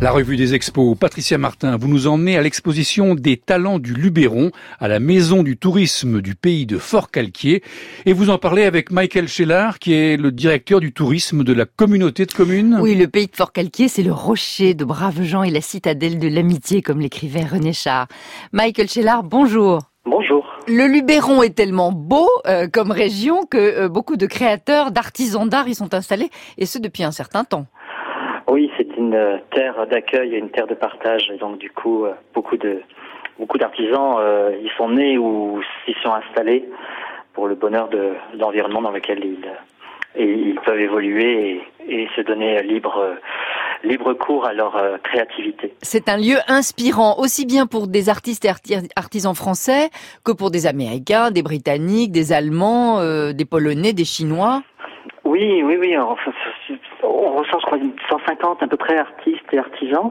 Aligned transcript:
La 0.00 0.12
revue 0.12 0.36
des 0.36 0.54
expos, 0.54 0.96
Patricia 0.96 1.38
Martin, 1.38 1.76
vous 1.76 1.88
nous 1.88 2.06
emmenez 2.06 2.38
à 2.38 2.40
l'exposition 2.40 3.16
des 3.16 3.36
talents 3.36 3.80
du 3.80 3.94
Luberon 3.94 4.52
à 4.78 4.86
la 4.86 5.00
Maison 5.00 5.42
du 5.42 5.56
tourisme 5.56 6.22
du 6.22 6.36
pays 6.36 6.66
de 6.66 6.78
Fort-Calquier 6.78 7.64
et 8.06 8.12
vous 8.12 8.30
en 8.30 8.38
parlez 8.38 8.62
avec 8.62 8.92
Michael 8.92 9.26
Schellard 9.26 9.80
qui 9.80 9.94
est 9.94 10.16
le 10.16 10.30
directeur 10.30 10.78
du 10.78 10.92
tourisme 10.92 11.42
de 11.42 11.52
la 11.52 11.66
communauté 11.66 12.26
de 12.26 12.32
communes. 12.32 12.78
Oui, 12.80 12.94
le 12.94 13.08
pays 13.08 13.26
de 13.26 13.34
Fort-Calquier, 13.34 13.88
c'est 13.88 14.04
le 14.04 14.12
rocher 14.12 14.74
de 14.74 14.84
braves 14.84 15.24
gens 15.24 15.42
et 15.42 15.50
la 15.50 15.60
citadelle 15.60 16.20
de 16.20 16.28
l'amitié 16.28 16.80
comme 16.80 17.00
l'écrivait 17.00 17.44
René 17.44 17.72
Char. 17.72 18.06
Michael 18.52 18.88
Schellard, 18.88 19.24
bonjour. 19.24 19.80
Bonjour. 20.04 20.46
Le 20.68 20.86
Luberon 20.86 21.42
est 21.42 21.56
tellement 21.56 21.92
beau 21.92 22.28
euh, 22.46 22.68
comme 22.72 22.92
région 22.92 23.46
que 23.46 23.58
euh, 23.58 23.88
beaucoup 23.88 24.16
de 24.16 24.26
créateurs, 24.26 24.92
d'artisans 24.92 25.48
d'art 25.48 25.66
y 25.66 25.74
sont 25.74 25.92
installés 25.92 26.30
et 26.56 26.66
ce 26.66 26.78
depuis 26.78 27.02
un 27.02 27.10
certain 27.10 27.42
temps. 27.42 27.66
Oui, 28.48 28.70
c'est 28.78 28.96
une 28.96 29.14
euh, 29.14 29.36
terre 29.50 29.86
d'accueil 29.86 30.34
et 30.34 30.38
une 30.38 30.50
terre 30.50 30.66
de 30.66 30.74
partage. 30.74 31.30
Et 31.32 31.36
donc 31.36 31.58
du 31.58 31.70
coup, 31.70 32.06
euh, 32.06 32.12
beaucoup 32.34 32.56
de 32.56 32.80
beaucoup 33.38 33.58
d'artisans, 33.58 34.16
euh, 34.18 34.56
ils 34.62 34.70
sont 34.76 34.88
nés 34.88 35.18
ou 35.18 35.60
s'y 35.84 35.94
sont 36.02 36.12
installés 36.12 36.64
pour 37.34 37.46
le 37.46 37.54
bonheur 37.54 37.88
de, 37.88 38.14
l'environnement 38.38 38.82
dans 38.82 38.90
lequel 38.90 39.22
ils, 39.22 39.46
et 40.16 40.32
ils 40.32 40.58
peuvent 40.60 40.80
évoluer 40.80 41.62
et, 41.86 42.02
et 42.02 42.08
se 42.16 42.22
donner 42.22 42.62
libre 42.62 43.16
libre 43.84 44.12
cours 44.14 44.44
à 44.44 44.52
leur 44.52 44.76
créativité. 45.04 45.72
C'est 45.82 46.08
un 46.08 46.16
lieu 46.16 46.38
inspirant 46.48 47.16
aussi 47.18 47.46
bien 47.46 47.66
pour 47.66 47.86
des 47.86 48.08
artistes 48.08 48.44
et 48.44 48.50
artisans 48.96 49.36
français 49.36 49.90
que 50.24 50.32
pour 50.32 50.50
des 50.50 50.66
Américains, 50.66 51.30
des 51.30 51.44
Britanniques, 51.44 52.10
des 52.10 52.32
Allemands, 52.32 53.00
des 53.32 53.44
Polonais, 53.44 53.92
des 53.92 54.04
Chinois. 54.04 54.62
Oui, 55.24 55.62
oui, 55.62 55.76
oui. 55.78 55.94
On 57.08 57.38
recense 57.38 57.62
150 58.10 58.62
à 58.62 58.66
peu 58.66 58.76
près 58.76 58.98
artistes 58.98 59.46
et 59.52 59.58
artisans 59.58 60.10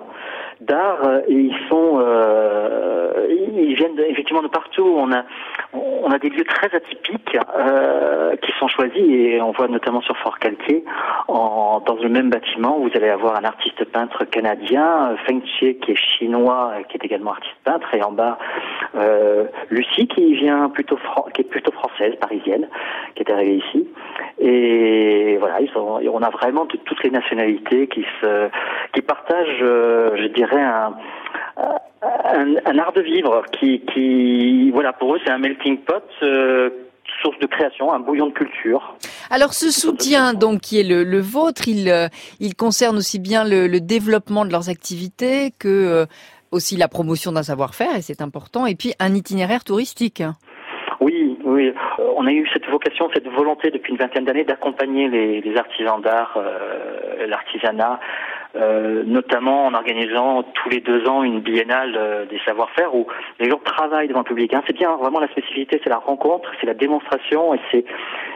d'art 0.61 1.03
euh, 1.05 1.21
et 1.27 1.33
ils 1.33 1.55
sont 1.69 1.99
euh, 2.01 3.27
ils 3.29 3.75
viennent 3.75 3.99
effectivement 4.07 4.41
de 4.41 4.47
partout. 4.47 4.97
On 4.97 5.11
a 5.11 6.19
des 6.19 6.29
lieux 6.29 6.45
très 6.45 6.73
atypiques 6.75 7.37
euh, 7.57 8.35
qui 8.37 8.51
sont 8.59 8.67
choisis 8.67 8.97
et 8.97 9.41
on 9.41 9.51
voit 9.51 9.67
notamment 9.67 10.01
sur 10.01 10.17
Fort 10.17 10.39
Calquier 10.39 10.83
dans 11.27 11.97
le 12.01 12.09
même 12.09 12.29
bâtiment 12.29 12.79
vous 12.79 12.89
allez 12.95 13.09
avoir 13.09 13.37
un 13.37 13.43
artiste 13.43 13.83
peintre 13.85 14.25
canadien 14.25 15.15
Feng 15.25 15.41
Chie 15.45 15.75
qui 15.77 15.91
est 15.91 15.95
chinois 15.95 16.73
qui 16.89 16.97
est 16.97 17.05
également 17.05 17.31
artiste 17.31 17.55
peintre 17.63 17.93
et 17.93 18.01
en 18.01 18.11
bas 18.11 18.37
Lucie 19.69 20.07
qui 20.07 20.33
vient 20.35 20.69
plutôt 20.69 20.97
qui 21.33 21.41
est 21.41 21.49
plutôt 21.49 21.71
française 21.71 22.15
parisienne 22.19 22.67
qui 23.15 23.23
est 23.23 23.31
arrivée 23.31 23.57
ici 23.57 23.87
on 25.77 26.21
a 26.21 26.29
vraiment 26.29 26.65
de 26.65 26.77
toutes 26.77 27.03
les 27.03 27.11
nationalités 27.11 27.87
qui 27.87 28.05
se 28.21 28.49
qui 28.93 29.01
partagent 29.01 29.61
euh, 29.61 30.15
je 30.17 30.27
dirais 30.27 30.61
un 30.61 30.95
un, 32.01 32.77
art 32.77 32.93
de 32.93 33.01
vivre 33.01 33.43
qui, 33.59 33.81
qui, 33.91 34.69
voilà, 34.71 34.93
pour 34.93 35.15
eux, 35.15 35.19
c'est 35.25 35.31
un 35.31 35.39
melting 35.39 35.79
pot. 35.79 36.03
Euh, 36.21 36.69
source 37.21 37.39
de 37.39 37.47
création, 37.47 37.91
un 37.91 37.99
bouillon 37.99 38.27
de 38.27 38.33
culture. 38.33 38.95
Alors 39.29 39.53
ce 39.53 39.71
soutien 39.71 40.33
donc 40.33 40.59
qui 40.61 40.79
est 40.79 40.83
le, 40.83 41.03
le 41.03 41.19
vôtre, 41.19 41.67
il, 41.67 41.89
euh, 41.89 42.07
il 42.39 42.53
concerne 42.55 42.97
aussi 42.97 43.17
bien 43.17 43.43
le, 43.43 43.67
le 43.67 43.79
développement 43.79 44.45
de 44.45 44.51
leurs 44.51 44.69
activités 44.69 45.51
que 45.57 45.67
euh, 45.67 46.05
aussi 46.51 46.75
la 46.75 46.87
promotion 46.87 47.31
d'un 47.31 47.43
savoir-faire 47.43 47.95
et 47.95 48.01
c'est 48.01 48.21
important 48.21 48.65
et 48.65 48.75
puis 48.75 48.93
un 48.99 49.13
itinéraire 49.15 49.63
touristique. 49.63 50.21
Oui, 50.99 51.37
oui, 51.45 51.71
on 52.17 52.27
a 52.27 52.31
eu 52.31 52.47
cette 52.51 52.67
vocation, 52.67 53.09
cette 53.13 53.27
volonté 53.27 53.71
depuis 53.71 53.91
une 53.91 53.99
vingtaine 53.99 54.25
d'années 54.25 54.43
d'accompagner 54.43 55.07
les, 55.07 55.57
artisans 55.57 56.01
d'art, 56.01 56.37
l'artisanat 57.27 57.99
euh, 58.57 59.03
notamment 59.05 59.67
en 59.67 59.73
organisant 59.75 60.41
tous 60.41 60.69
les 60.69 60.79
deux 60.79 61.07
ans 61.07 61.21
une 61.21 61.41
biennale 61.41 61.93
euh, 61.95 62.25
des 62.25 62.39
savoir-faire 62.39 62.95
où 62.95 63.05
les 63.39 63.49
gens 63.49 63.59
travaillent 63.63 64.07
devant 64.07 64.21
le 64.21 64.25
public. 64.25 64.51
Hein. 64.53 64.63
C'est 64.65 64.75
bien, 64.75 64.95
vraiment 64.95 65.19
la 65.19 65.27
spécificité, 65.27 65.79
c'est 65.83 65.89
la 65.89 65.97
rencontre, 65.97 66.49
c'est 66.59 66.65
la 66.65 66.73
démonstration 66.73 67.53
et 67.53 67.59
c'est 67.69 67.85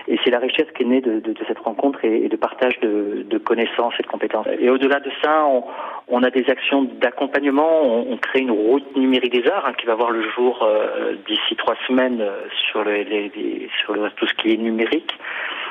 et 0.08 0.18
c'est 0.24 0.32
la 0.32 0.40
richesse 0.40 0.68
qui 0.76 0.84
est 0.84 0.86
née 0.86 1.02
de, 1.02 1.20
de, 1.20 1.34
de 1.34 1.44
cette 1.48 1.60
rencontre 1.60 2.04
et, 2.06 2.26
et, 2.26 2.30
de 2.30 2.36
partage 2.36 2.80
de, 2.80 3.26
de, 3.28 3.38
connaissances 3.38 3.94
et 4.00 4.04
de 4.04 4.08
compétences. 4.08 4.48
Et 4.60 4.70
au-delà 4.70 5.00
de 5.00 5.12
ça, 5.22 5.46
on, 5.46 5.64
on, 6.08 6.24
a 6.24 6.30
des 6.30 6.50
actions 6.50 6.84
d'accompagnement. 6.84 7.82
On, 7.84 8.14
on, 8.14 8.18
crée 8.18 8.40
une 8.40 8.52
route 8.52 8.96
numérique 8.96 9.34
des 9.34 9.50
arts 9.50 9.66
hein, 9.68 9.74
qui 9.78 9.86
va 9.86 9.96
voir 9.96 10.12
le 10.12 10.30
jour 10.32 10.64
euh, 10.64 11.16
d'ici 11.28 11.56
trois 11.56 11.76
semaines 11.88 12.24
sur, 12.70 12.84
les, 12.84 13.04
les, 13.04 13.32
les, 13.36 13.70
sur 13.84 13.94
le, 13.94 14.10
tout 14.12 14.28
ce 14.28 14.34
qui 14.36 14.54
est 14.54 14.58
numérique 14.58 15.18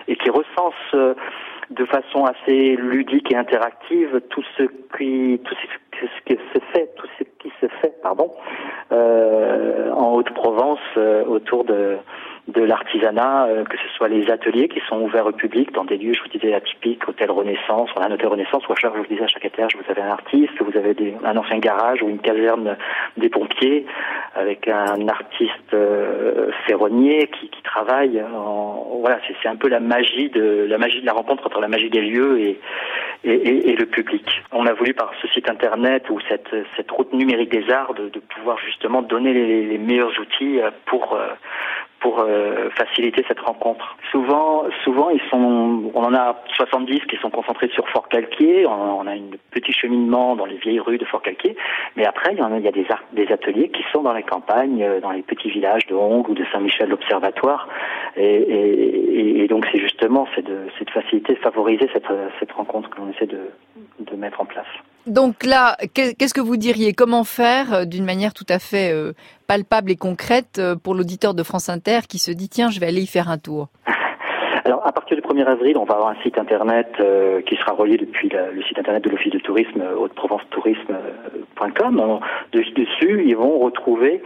et 0.08 0.16
qui 0.16 0.30
recense 0.30 1.16
de 1.70 1.84
façon 1.84 2.24
assez 2.24 2.76
ludique 2.76 3.32
et 3.32 3.36
interactive 3.36 4.20
tout 4.30 4.42
ce 4.56 4.64
qui 4.96 5.40
tout 5.44 5.54
ce 6.00 6.06
qui 6.26 6.40
se 6.52 6.58
fait 6.72 6.90
tout 6.96 7.06
ce 7.18 7.24
qui 7.38 7.52
se 7.60 7.66
fait 7.80 7.94
pardon 8.02 8.32
euh, 8.92 9.92
en 9.92 10.14
Haute-Provence 10.14 10.80
euh, 10.96 11.24
autour 11.24 11.64
de 11.64 11.96
de 12.48 12.62
l'artisanat, 12.62 13.46
euh, 13.46 13.64
que 13.64 13.76
ce 13.76 13.88
soit 13.96 14.08
les 14.08 14.30
ateliers 14.30 14.68
qui 14.68 14.80
sont 14.88 15.00
ouverts 15.00 15.26
au 15.26 15.32
public 15.32 15.72
dans 15.72 15.84
des 15.84 15.96
lieux, 15.96 16.14
je 16.14 16.22
vous 16.22 16.28
disais, 16.28 16.54
atypiques, 16.54 17.08
hôtel 17.08 17.30
Renaissance, 17.30 17.90
on 17.96 18.00
a 18.00 18.06
un 18.06 18.12
hôtel 18.12 18.28
Renaissance, 18.28 18.66
ou 18.68 18.72
à 18.72 18.76
chaque, 18.76 18.94
je 18.94 18.98
vous 18.98 19.06
disais, 19.06 19.24
à 19.24 19.28
chaque 19.28 19.44
étage, 19.44 19.76
vous 19.76 19.90
avez 19.90 20.02
un 20.02 20.10
artiste, 20.10 20.52
vous 20.60 20.76
avez 20.76 20.94
des, 20.94 21.14
un 21.24 21.36
ancien 21.36 21.58
garage 21.58 22.02
ou 22.02 22.08
une 22.08 22.18
caserne 22.18 22.76
des 23.16 23.28
pompiers, 23.28 23.86
avec 24.34 24.68
un 24.68 25.08
artiste 25.08 25.74
euh, 25.74 26.50
ferronnier 26.66 27.28
qui, 27.28 27.48
qui 27.48 27.62
travaille. 27.62 28.22
Voilà, 29.00 29.18
c'est 29.42 29.48
un 29.48 29.56
peu 29.56 29.68
la 29.68 29.80
magie 29.80 30.30
de 30.30 30.66
la 30.68 30.78
magie 30.78 31.00
de 31.00 31.06
la 31.06 31.12
rencontre 31.12 31.46
entre 31.46 31.60
la 31.60 31.68
magie 31.68 31.90
des 31.90 32.02
lieux 32.02 32.38
et, 32.40 32.60
et, 33.24 33.32
et, 33.32 33.70
et 33.70 33.76
le 33.76 33.86
public. 33.86 34.26
On 34.52 34.66
a 34.66 34.72
voulu 34.72 34.94
par 34.94 35.12
ce 35.20 35.28
site 35.28 35.48
internet 35.48 36.08
ou 36.10 36.18
cette, 36.28 36.54
cette 36.76 36.90
route 36.90 37.12
numérique 37.12 37.50
des 37.50 37.70
arts 37.72 37.94
de, 37.94 38.08
de 38.08 38.20
pouvoir 38.20 38.58
justement 38.58 39.02
donner 39.02 39.32
les, 39.32 39.66
les 39.66 39.78
meilleurs 39.78 40.12
outils 40.20 40.60
pour 40.86 41.18
pour 42.00 42.20
euh, 42.20 42.70
faciliter 42.70 43.24
cette 43.28 43.40
rencontre. 43.40 43.96
Souvent, 44.10 44.64
souvent 44.84 45.10
ils 45.10 45.20
sont, 45.30 45.90
on 45.94 46.02
en 46.02 46.14
a 46.14 46.42
70 46.56 47.00
qui 47.00 47.16
sont 47.16 47.30
concentrés 47.30 47.68
sur 47.68 47.88
Fort 47.90 48.08
Calquier. 48.08 48.66
On, 48.66 49.06
a 49.06 49.12
un 49.12 49.20
petit 49.50 49.72
cheminement 49.72 50.34
dans 50.34 50.46
les 50.46 50.56
vieilles 50.56 50.80
rues 50.80 50.98
de 50.98 51.04
Fort 51.04 51.22
Calquier, 51.22 51.56
mais 51.96 52.06
après 52.06 52.32
il 52.32 52.38
y 52.38 52.42
en 52.42 52.52
a, 52.52 52.58
il 52.58 52.64
y 52.64 52.68
a 52.68 52.72
des, 52.72 53.32
ateliers 53.32 53.68
qui 53.68 53.84
sont 53.92 54.02
dans 54.02 54.14
les 54.14 54.22
campagnes, 54.22 54.82
euh, 54.82 55.00
dans 55.00 55.10
les 55.10 55.22
petits 55.22 55.50
villages 55.50 55.86
de 55.86 55.94
Hongre 55.94 56.30
ou 56.30 56.34
de 56.34 56.44
Saint-Michel 56.52 56.88
l'Observatoire. 56.88 57.68
Et, 58.16 58.24
et, 58.24 59.42
et, 59.42 59.48
donc 59.48 59.66
c'est 59.70 59.80
justement 59.80 60.26
c'est 60.34 60.44
de, 60.44 60.68
de 60.80 60.90
faciliter, 60.90 61.36
favoriser 61.36 61.88
cette, 61.92 62.08
cette 62.38 62.52
rencontre 62.52 62.90
que 62.90 62.98
l'on 62.98 63.10
essaie 63.10 63.26
de, 63.26 63.50
de 64.00 64.16
mettre 64.16 64.40
en 64.40 64.46
place. 64.46 64.66
Donc 65.06 65.44
là, 65.44 65.76
qu'est-ce 65.94 66.34
que 66.34 66.42
vous 66.42 66.58
diriez? 66.58 66.92
Comment 66.92 67.24
faire 67.24 67.72
euh, 67.72 67.86
d'une 67.86 68.04
manière 68.04 68.34
tout 68.34 68.44
à 68.48 68.58
fait 68.58 68.92
euh, 68.92 69.14
palpable 69.48 69.90
et 69.90 69.96
concrète 69.96 70.58
euh, 70.58 70.76
pour 70.76 70.94
l'auditeur 70.94 71.32
de 71.32 71.42
France 71.42 71.70
Inter 71.70 72.00
qui 72.06 72.18
se 72.18 72.30
dit 72.30 72.50
tiens, 72.50 72.68
je 72.70 72.80
vais 72.80 72.86
aller 72.86 73.00
y 73.00 73.06
faire 73.06 73.30
un 73.30 73.38
tour? 73.38 73.68
Alors, 74.64 74.86
à 74.86 74.92
partir 74.92 75.16
du 75.16 75.22
1er 75.22 75.46
avril, 75.46 75.78
on 75.78 75.84
va 75.84 75.94
avoir 75.94 76.10
un 76.10 76.22
site 76.22 76.36
internet 76.38 76.86
qui 77.46 77.56
sera 77.56 77.72
relié 77.72 77.96
depuis 77.96 78.28
le 78.28 78.62
site 78.62 78.78
internet 78.78 79.02
de 79.02 79.08
l'Office 79.08 79.32
de 79.32 79.38
tourisme, 79.38 79.82
haute-provence-tourisme.com. 79.96 82.20
Dessus, 82.52 83.24
ils 83.26 83.36
vont 83.36 83.58
retrouver 83.58 84.20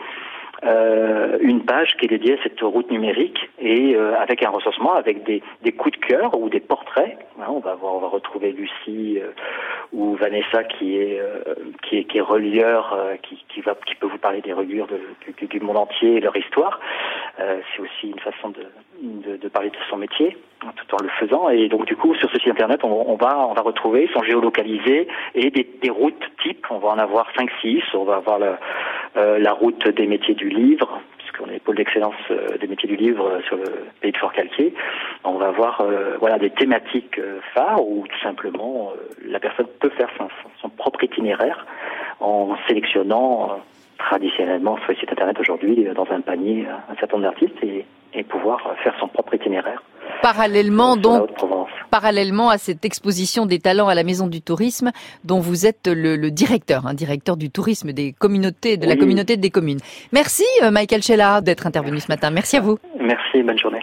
une 1.40 1.64
page 1.64 1.96
qui 1.96 2.06
est 2.06 2.08
dédiée 2.08 2.34
à 2.34 2.42
cette 2.42 2.60
route 2.60 2.90
numérique 2.90 3.48
et 3.60 3.96
avec 3.96 4.42
un 4.42 4.50
recensement, 4.50 4.94
avec 4.94 5.22
des, 5.24 5.40
coups 5.72 5.98
de 5.98 6.04
cœur 6.04 6.36
ou 6.38 6.50
des 6.50 6.60
portraits. 6.60 7.16
Hein, 7.40 7.46
on 7.48 7.60
va 7.60 7.78
on 7.82 8.00
va 8.00 8.08
retrouver 8.08 8.52
Lucie 8.52 9.20
ou 9.94 10.16
Vanessa 10.16 10.64
qui 10.64 10.96
est 10.96 11.20
qui 11.82 11.98
est 11.98 12.04
qui 12.04 12.18
est 12.18 12.20
relieur, 12.20 12.98
qui, 13.22 13.42
qui 13.48 13.60
va 13.60 13.74
qui 13.86 13.94
peut 13.94 14.06
vous 14.06 14.18
parler 14.18 14.40
des 14.40 14.52
reliures 14.52 14.86
de, 14.86 15.00
du, 15.38 15.46
du, 15.46 15.60
monde 15.60 15.76
entier 15.76 16.16
et 16.16 16.20
leur 16.20 16.36
histoire. 16.36 16.80
C'est 17.36 17.80
aussi 17.80 18.10
une 18.10 18.18
façon 18.20 18.50
de, 18.50 18.66
de, 19.02 19.36
de, 19.36 19.48
parler 19.48 19.70
de 19.70 19.76
son 19.88 19.96
métier 19.96 20.36
tout 20.60 20.94
en 20.94 21.02
le 21.02 21.08
faisant. 21.20 21.48
Et 21.48 21.68
donc 21.68 21.86
du 21.86 21.96
coup, 21.96 22.14
sur 22.14 22.30
ce 22.30 22.38
site 22.38 22.48
internet, 22.48 22.80
on, 22.84 23.10
on 23.10 23.16
va 23.16 23.46
on 23.46 23.54
va 23.54 23.62
retrouver, 23.62 24.04
ils 24.04 24.12
sont 24.12 24.22
géolocalisés 24.22 25.08
et 25.34 25.50
des, 25.50 25.68
des 25.82 25.90
routes 25.90 26.24
types. 26.42 26.66
On 26.70 26.78
va 26.78 26.88
en 26.88 26.98
avoir 26.98 27.30
5-6. 27.36 27.82
On 27.94 28.04
va 28.04 28.16
avoir 28.16 28.38
le 28.38 28.54
euh, 29.16 29.38
la 29.38 29.52
route 29.52 29.86
des 29.88 30.08
métiers 30.08 30.34
du 30.34 30.48
livre, 30.48 31.00
puisqu'on 31.34 31.52
est 31.52 31.58
pôle 31.58 31.76
d'excellence 31.76 32.14
euh, 32.30 32.56
des 32.58 32.66
métiers 32.66 32.88
du 32.88 32.96
livre 32.96 33.26
euh, 33.26 33.40
sur 33.42 33.56
le 33.56 33.64
pays 34.00 34.12
de 34.12 34.16
Fort-Calquier. 34.16 34.74
On 35.24 35.34
va 35.34 35.48
avoir 35.48 35.82
voilà 36.20 36.38
des 36.38 36.50
thématiques 36.50 37.20
phares 37.54 37.86
où 37.86 38.06
tout 38.06 38.20
simplement 38.22 38.92
la 39.24 39.40
personne 39.40 39.66
peut 39.80 39.90
faire 39.90 40.08
son, 40.18 40.28
son 40.60 40.68
propre 40.68 41.02
itinéraire 41.02 41.66
en 42.20 42.56
sélectionnant 42.68 43.60
traditionnellement 43.98 44.76
sur 44.78 44.90
le 44.90 44.96
site 44.96 45.10
internet 45.10 45.38
aujourd'hui 45.40 45.88
dans 45.94 46.06
un 46.10 46.20
panier 46.20 46.66
un 46.90 46.94
certain 46.96 47.16
nombre 47.16 47.30
d'artistes 47.30 47.62
et, 47.62 47.86
et 48.12 48.22
pouvoir 48.22 48.74
faire 48.82 48.94
son 49.00 49.08
propre 49.08 49.34
itinéraire. 49.34 49.82
Parallèlement 50.22 50.96
donc 50.96 51.30
parallèlement 51.94 52.50
à 52.50 52.58
cette 52.58 52.84
exposition 52.84 53.46
des 53.46 53.60
talents 53.60 53.86
à 53.86 53.94
la 53.94 54.02
Maison 54.02 54.26
du 54.26 54.42
Tourisme, 54.42 54.90
dont 55.22 55.38
vous 55.38 55.64
êtes 55.64 55.86
le, 55.86 56.16
le 56.16 56.32
directeur, 56.32 56.88
hein, 56.88 56.92
directeur 56.92 57.36
du 57.36 57.50
tourisme 57.50 57.92
des 57.92 58.12
communautés, 58.12 58.76
de 58.76 58.82
oui. 58.82 58.88
la 58.88 58.96
communauté 58.96 59.36
des 59.36 59.50
communes. 59.50 59.78
Merci, 60.10 60.42
euh, 60.64 60.72
Michael 60.72 61.04
Chella, 61.04 61.40
d'être 61.40 61.68
intervenu 61.68 62.00
ce 62.00 62.08
matin. 62.08 62.30
Merci 62.30 62.56
à 62.56 62.62
vous. 62.62 62.78
Merci, 62.98 63.44
bonne 63.44 63.60
journée. 63.60 63.82